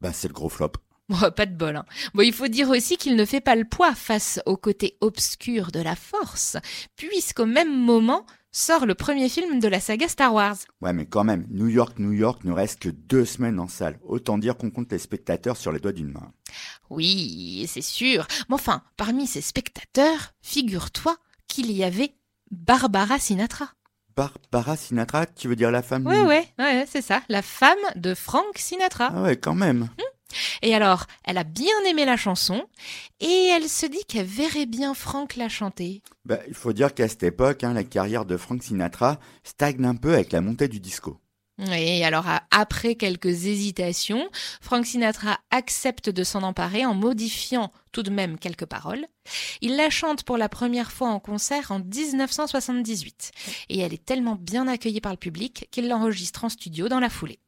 [0.00, 0.72] bah c'est le gros flop.
[1.10, 1.76] Bon, pas de bol.
[1.76, 1.84] Hein.
[2.14, 5.70] Bon, il faut dire aussi qu'il ne fait pas le poids face au côté obscur
[5.70, 6.56] de la force,
[6.96, 10.56] puisqu'au même moment sort le premier film de la saga Star Wars.
[10.80, 13.98] Ouais, mais quand même, New York, New York ne reste que deux semaines en salle.
[14.04, 16.32] Autant dire qu'on compte les spectateurs sur les doigts d'une main.
[16.88, 18.26] Oui, c'est sûr.
[18.48, 21.16] Mais enfin, parmi ces spectateurs, figure-toi
[21.48, 22.14] qu'il y avait
[22.50, 23.68] Barbara Sinatra.
[24.16, 28.14] Barbara Sinatra, tu veux dire la femme Ouais, ouais, ouais, c'est ça, la femme de
[28.14, 29.10] Frank Sinatra.
[29.12, 29.88] Ah ouais, quand même.
[30.62, 32.66] Et alors, elle a bien aimé la chanson
[33.20, 36.02] et elle se dit qu'elle verrait bien Frank la chanter.
[36.24, 39.96] Bah, il faut dire qu'à cette époque, hein, la carrière de Frank Sinatra stagne un
[39.96, 41.20] peu avec la montée du disco.
[41.58, 44.28] Et alors, après quelques hésitations,
[44.60, 49.06] Frank Sinatra accepte de s'en emparer en modifiant tout de même quelques paroles.
[49.60, 53.30] Il la chante pour la première fois en concert en 1978.
[53.68, 57.08] Et elle est tellement bien accueillie par le public qu'il l'enregistre en studio dans la
[57.08, 57.38] foulée.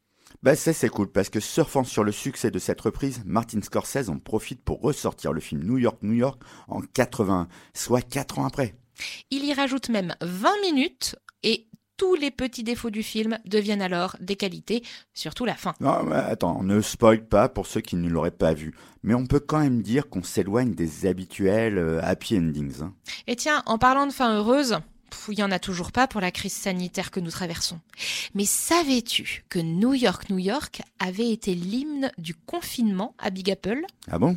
[0.43, 4.09] Bah ça c'est cool parce que surfant sur le succès de cette reprise, Martin Scorsese
[4.09, 8.47] en profite pour ressortir le film New York, New York en 81, soit 4 ans
[8.47, 8.75] après.
[9.31, 14.17] Il y rajoute même 20 minutes et tous les petits défauts du film deviennent alors
[14.21, 14.83] des qualités,
[15.15, 15.73] surtout la fin.
[15.81, 18.75] Non, mais attends, ne spoil pas pour ceux qui ne l'auraient pas vu.
[19.03, 22.83] Mais on peut quand même dire qu'on s'éloigne des habituels euh, happy endings.
[22.83, 22.93] hein.
[23.27, 24.77] Et tiens, en parlant de fin heureuse,
[25.29, 27.81] il y en a toujours pas pour la crise sanitaire que nous traversons.
[28.35, 33.85] Mais savais-tu que New York, New York avait été l'hymne du confinement à Big Apple?
[34.11, 34.37] Ah bon?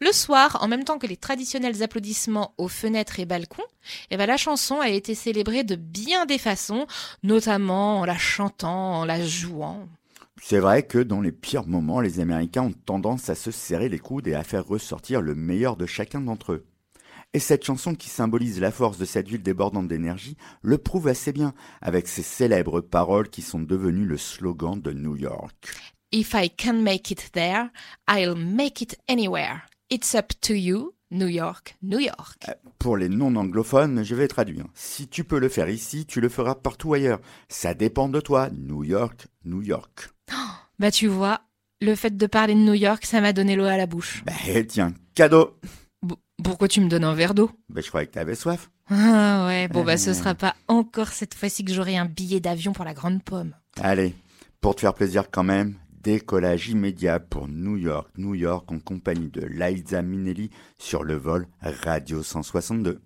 [0.00, 3.64] Le soir, en même temps que les traditionnels applaudissements aux fenêtres et balcons,
[4.10, 6.86] eh ben la chanson a été célébrée de bien des façons,
[7.22, 9.88] notamment en la chantant, en la jouant.
[10.42, 13.98] C'est vrai que dans les pires moments, les Américains ont tendance à se serrer les
[13.98, 16.66] coudes et à faire ressortir le meilleur de chacun d'entre eux.
[17.34, 21.32] Et cette chanson qui symbolise la force de cette ville débordante d'énergie le prouve assez
[21.32, 25.74] bien avec ses célèbres paroles qui sont devenues le slogan de New York.
[26.12, 27.70] If I can make it there,
[28.08, 29.62] I'll make it anywhere.
[29.90, 32.36] It's up to you, New York, New York.
[32.48, 34.66] Euh, Pour les non-anglophones, je vais traduire.
[34.74, 37.20] Si tu peux le faire ici, tu le feras partout ailleurs.
[37.48, 38.48] Ça dépend de toi.
[38.56, 40.10] New York, New York.
[40.78, 41.40] Bah tu vois,
[41.80, 44.22] le fait de parler de New York, ça m'a donné l'eau à la bouche.
[44.24, 44.32] Bah
[44.68, 45.56] tiens, cadeau.
[46.42, 47.50] Pourquoi tu me donnes un verre d'eau?
[47.68, 48.70] Bah je croyais que t'avais soif.
[48.90, 50.14] Ah ouais, bon bah ce Euh.
[50.14, 53.54] sera pas encore cette fois-ci que j'aurai un billet d'avion pour la grande pomme.
[53.80, 54.14] Allez,
[54.60, 59.28] pour te faire plaisir quand même, décollage immédiat pour New York, New York en compagnie
[59.30, 63.00] de Liza Minnelli sur le vol Radio 162.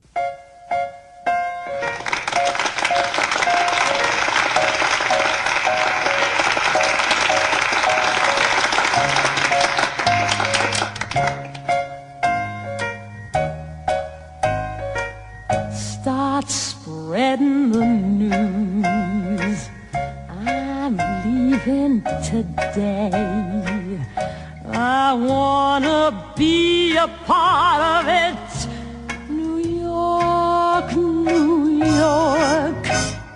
[26.10, 29.30] Wanna be a part of it.
[29.30, 32.86] New York, New York.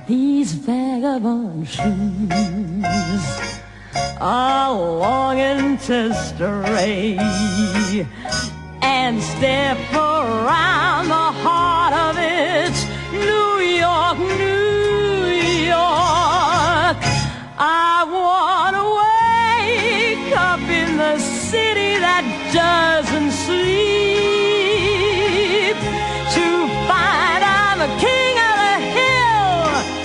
[0.06, 3.50] These vagabond shoes
[4.20, 7.18] are longing to stray
[8.82, 12.74] and step around the heart of it.
[13.12, 15.26] New York, New
[15.74, 16.98] York.
[17.58, 21.81] I want to wake up in the city
[22.52, 23.76] doesn't sleep
[26.36, 26.46] to
[26.86, 29.56] find I'm the king of the hill,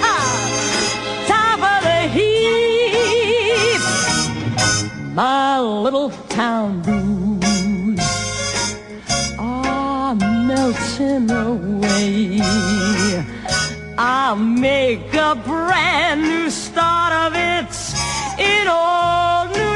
[0.01, 0.31] ah,
[1.27, 3.81] top of the heap.
[5.13, 7.99] My little town blues
[9.37, 12.39] are melting away.
[13.97, 17.67] I'll make a brand new start of it
[18.39, 19.66] in old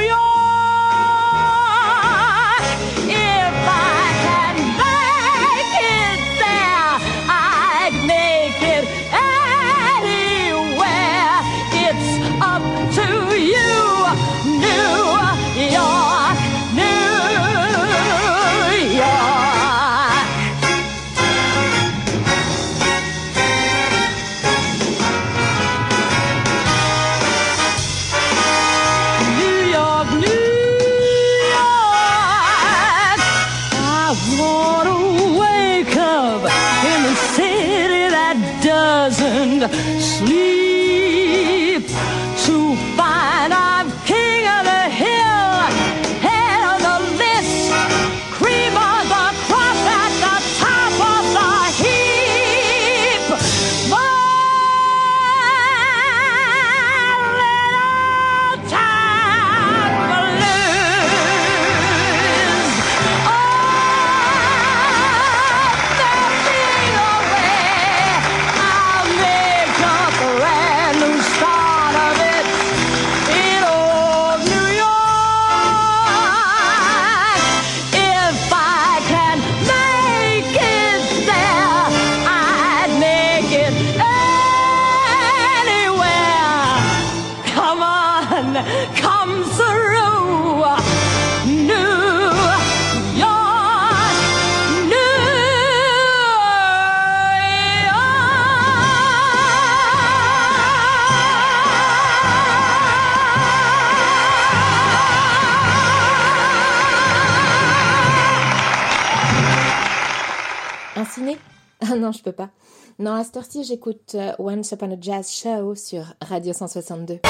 [113.01, 117.21] Non, à cette heure-ci, j'écoute euh, Once Upon a Jazz Show sur Radio 162.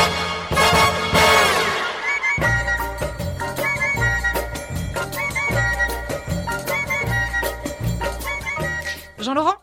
[9.20, 9.56] Jean-Laurent,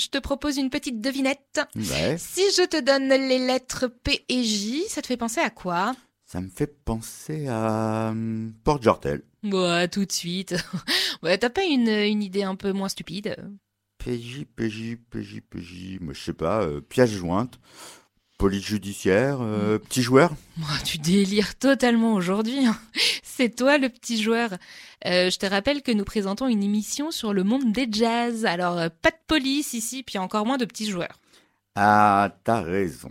[0.00, 1.60] je te propose une petite devinette.
[1.76, 5.50] Ouais, Si je te donne les lettres P et J, ça te fait penser à
[5.50, 5.92] quoi?
[6.24, 9.22] Ça me fait penser à hum, Port Jortel.
[9.44, 10.56] Bah, tout de suite.
[11.22, 13.36] ouais, t'as pas une, une idée un peu moins stupide?
[14.04, 17.60] PJ, PJ, PJ, PJ, moi je sais pas, euh, pièce jointe,
[18.38, 20.32] police judiciaire, euh, petit joueur.
[20.56, 22.66] Moi, tu délires totalement aujourd'hui.
[22.66, 22.76] hein.
[23.22, 24.50] C'est toi le petit joueur.
[25.06, 28.44] Euh, je te rappelle que nous présentons une émission sur le monde des jazz.
[28.44, 31.18] Alors, pas de police ici, puis encore moins de petits joueurs.
[31.76, 33.10] Ah, t'as raison.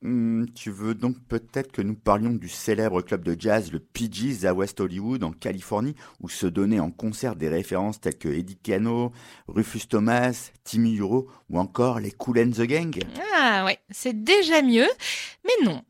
[0.00, 4.44] Hmm, tu veux donc peut-être que nous parlions du célèbre club de jazz, le PG's
[4.44, 8.56] à West Hollywood, en Californie, où se donnaient en concert des références telles que Eddie
[8.56, 9.10] Cano,
[9.48, 12.96] Rufus Thomas, Timmy Euro ou encore les Cool and the Gang
[13.34, 14.88] Ah ouais, c'est déjà mieux.
[15.44, 15.82] Mais non.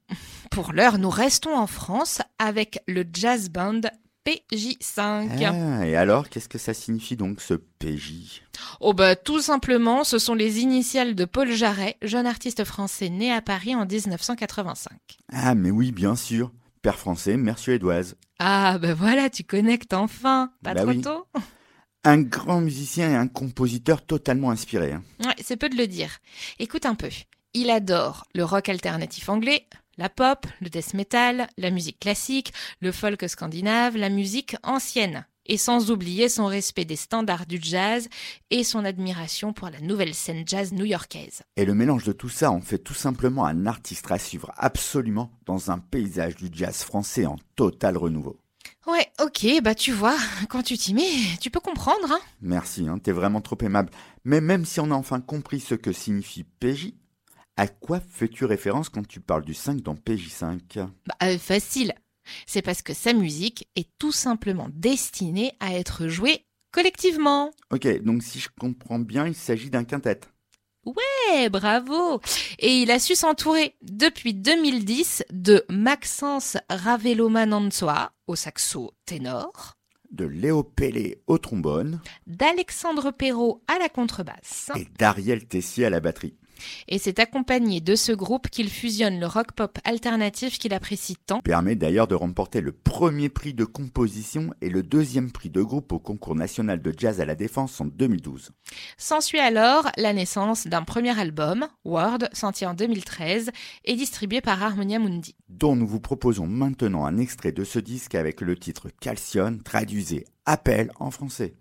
[0.51, 3.83] Pour l'heure, nous restons en France avec le jazz band
[4.29, 5.29] PJ5.
[5.81, 8.43] Ah, et alors, qu'est-ce que ça signifie donc ce PJ
[8.81, 13.33] Oh bah tout simplement, ce sont les initiales de Paul Jarret, jeune artiste français né
[13.33, 14.93] à Paris en 1985.
[15.33, 16.53] Ah, mais oui, bien sûr.
[16.83, 18.17] Père français, mère suédoise.
[18.39, 20.53] Ah bah voilà, tu connectes enfin.
[20.63, 21.01] Pas Bah trop oui.
[21.01, 21.27] tôt
[22.05, 24.93] Un grand musicien et un compositeur totalement inspiré.
[24.93, 25.03] hein.
[25.25, 26.19] Ouais, c'est peu de le dire.
[26.59, 27.09] Écoute un peu.
[27.55, 29.67] Il adore le rock alternatif anglais,
[29.99, 35.27] la pop, le death metal, la musique classique, le folk scandinave, la musique ancienne.
[35.51, 38.09] Et sans oublier son respect des standards du jazz
[38.51, 41.43] et son admiration pour la nouvelle scène jazz new-yorkaise.
[41.57, 45.33] Et le mélange de tout ça en fait tout simplement un artiste à suivre absolument
[45.47, 48.39] dans un paysage du jazz français en total renouveau.
[48.87, 50.17] Ouais, ok, bah tu vois,
[50.49, 52.21] quand tu t'y mets, tu peux comprendre, hein.
[52.41, 53.91] Merci, hein, t'es vraiment trop aimable.
[54.25, 56.93] Mais même si on a enfin compris ce que signifie PJ,
[57.59, 61.93] à quoi fais-tu référence quand tu parles du 5 dans PJ5 Bah, euh, facile.
[62.47, 67.51] C'est parce que sa musique est tout simplement destinée à être jouée collectivement.
[67.71, 70.21] Ok, donc si je comprends bien, il s'agit d'un quintet.
[71.35, 72.21] Eh, bravo
[72.61, 79.75] Et il a su s'entourer depuis 2010 de Maxence Ravelomanantsoa au saxo ténor,
[80.11, 84.71] De Léo Pellé au trombone d'Alexandre Perrault à la contrebasse.
[84.77, 86.37] et d'Ariel Tessier à la batterie.
[86.89, 91.41] Et c'est accompagné de ce groupe qu'il fusionne le rock pop alternatif qu'il apprécie tant.
[91.41, 95.93] Permet d'ailleurs de remporter le premier prix de composition et le deuxième prix de groupe
[95.93, 98.51] au concours national de jazz à la défense en 2012.
[98.97, 103.51] S'ensuit alors la naissance d'un premier album, Word, sorti en 2013
[103.85, 105.35] et distribué par Harmonia Mundi.
[105.49, 110.27] dont nous vous proposons maintenant un extrait de ce disque avec le titre Calcium, traduisé
[110.47, 111.55] Appel en français.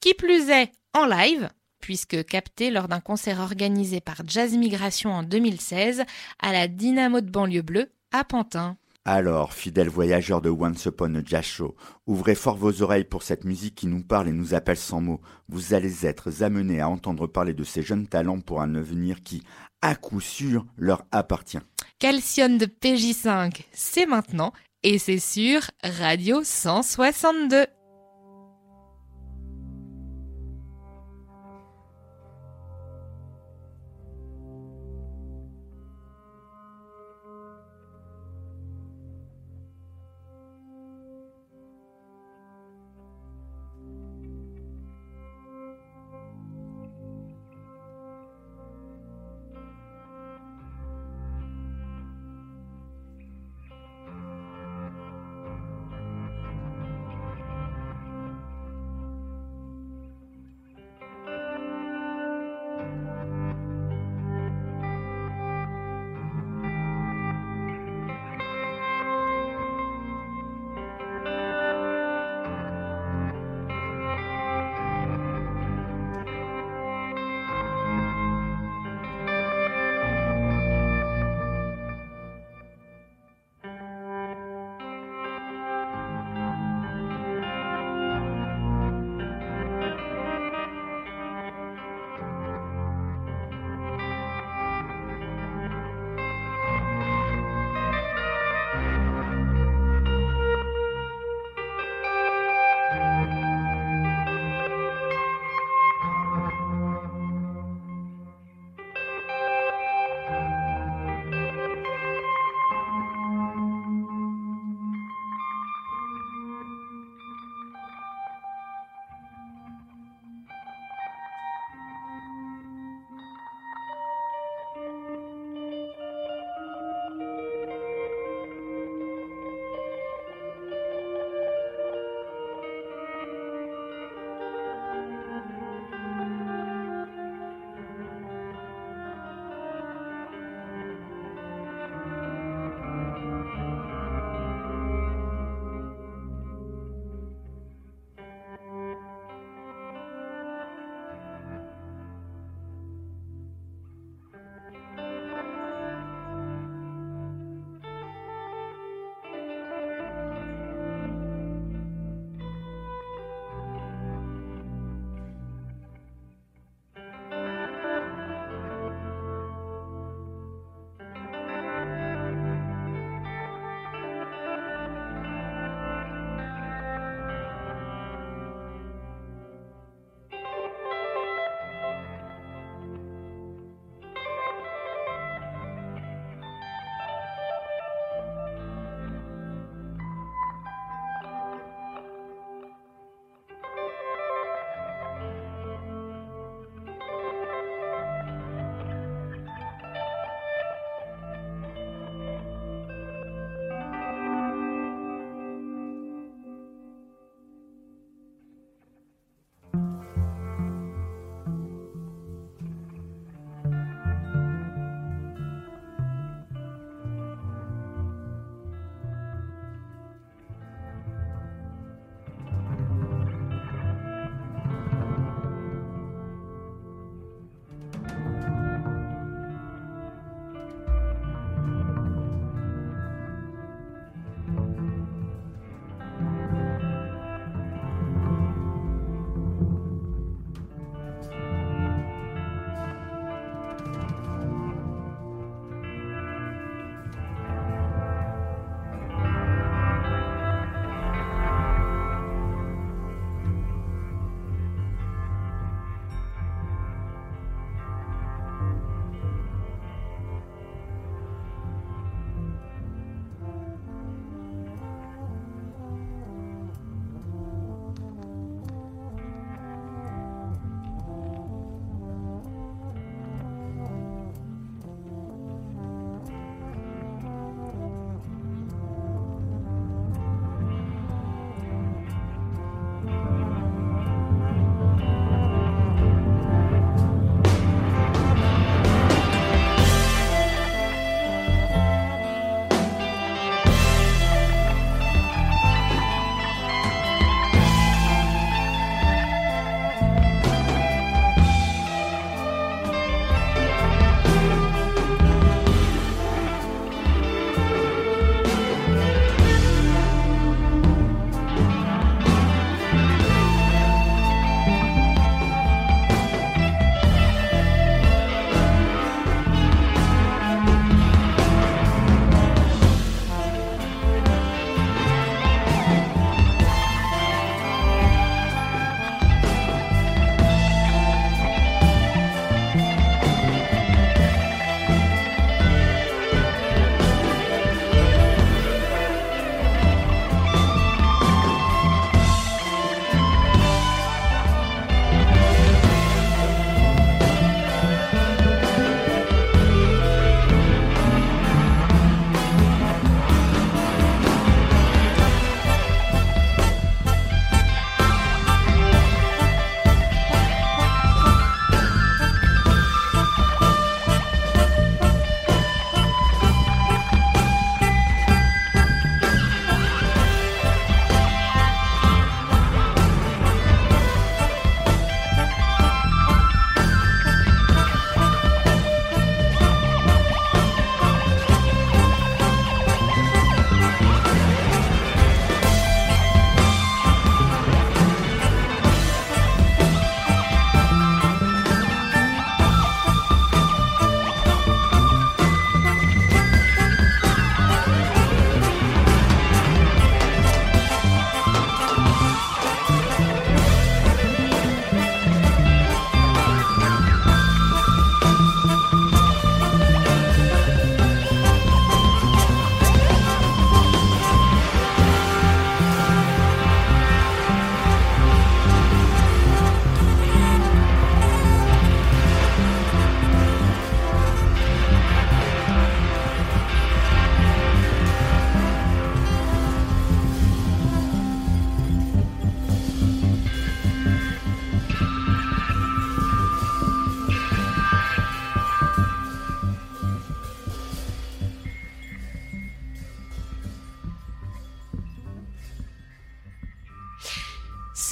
[0.00, 1.48] Qui plus est, en live,
[1.82, 6.04] puisque capté lors d'un concert organisé par Jazz Migration en 2016
[6.38, 8.78] à la Dynamo de banlieue bleue à Pantin.
[9.04, 11.74] Alors, fidèles voyageurs de Once Upon a Jazz Show,
[12.06, 15.20] ouvrez fort vos oreilles pour cette musique qui nous parle et nous appelle sans mots.
[15.48, 19.42] Vous allez être amenés à entendre parler de ces jeunes talents pour un avenir qui,
[19.82, 21.58] à coup sûr, leur appartient.
[21.98, 24.52] Calcium de PJ5, c'est maintenant
[24.84, 27.66] et c'est sur Radio 162.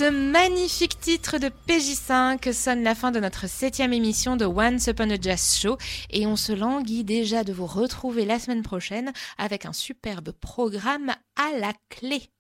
[0.00, 5.10] Ce magnifique titre de PJ5 sonne la fin de notre septième émission de Once Upon
[5.10, 5.76] a Jazz Show
[6.08, 11.10] et on se languit déjà de vous retrouver la semaine prochaine avec un superbe programme
[11.36, 12.30] à la clé.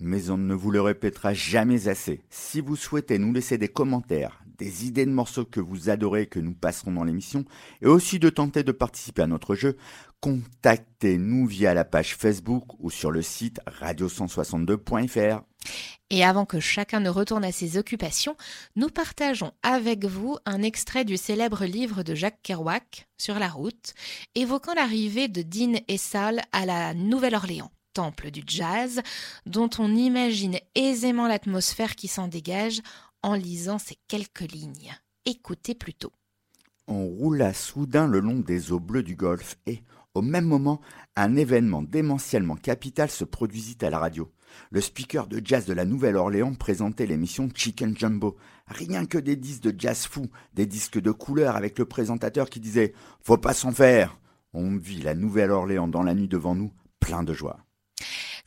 [0.00, 2.22] Mais on ne vous le répétera jamais assez.
[2.30, 6.26] Si vous souhaitez nous laisser des commentaires, des idées de morceaux que vous adorez et
[6.26, 7.44] que nous passerons dans l'émission,
[7.82, 9.76] et aussi de tenter de participer à notre jeu,
[10.20, 15.42] contactez-nous via la page Facebook ou sur le site radio162.fr.
[16.10, 18.36] Et avant que chacun ne retourne à ses occupations,
[18.76, 23.94] nous partageons avec vous un extrait du célèbre livre de Jacques Kerouac, Sur la route,
[24.34, 29.00] évoquant l'arrivée de Dean et Sal à la Nouvelle-Orléans, temple du jazz,
[29.46, 32.80] dont on imagine aisément l'atmosphère qui s'en dégage
[33.22, 34.94] en lisant ces quelques lignes.
[35.24, 36.12] Écoutez plutôt.
[36.86, 40.80] On roula soudain le long des eaux bleues du Golfe et, au même moment,
[41.16, 44.30] un événement démentiellement capital se produisit à la radio.
[44.70, 48.36] Le speaker de jazz de la Nouvelle-Orléans présentait l'émission Chicken Jumbo.
[48.66, 52.60] Rien que des disques de jazz fou, des disques de couleur avec le présentateur qui
[52.60, 52.92] disait
[53.22, 54.18] Faut pas s'en faire.
[54.52, 57.58] On vit la Nouvelle-Orléans dans la nuit devant nous, plein de joie.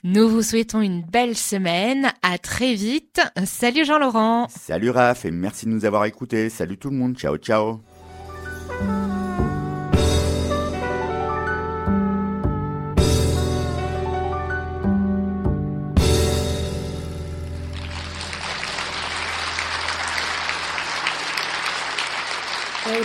[0.03, 2.11] Nous vous souhaitons une belle semaine.
[2.21, 3.19] À très vite.
[3.45, 4.47] Salut Jean-Laurent.
[4.49, 6.49] Salut Raph et merci de nous avoir écoutés.
[6.49, 7.17] Salut tout le monde.
[7.17, 7.81] Ciao, ciao.